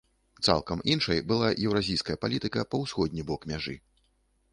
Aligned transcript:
Цалкам 0.45 0.79
іншай 0.93 1.19
была 1.31 1.51
еўразійская 1.67 2.15
палітыка 2.25 2.65
па 2.73 2.81
ўсходні 2.85 3.21
бок 3.29 3.45
мяжы. 3.53 3.75